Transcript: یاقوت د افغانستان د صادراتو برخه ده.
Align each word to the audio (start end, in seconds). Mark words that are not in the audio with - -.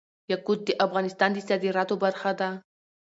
یاقوت 0.31 0.59
د 0.65 0.69
افغانستان 0.85 1.29
د 1.33 1.37
صادراتو 1.47 1.95
برخه 2.03 2.31
ده. 2.39 2.49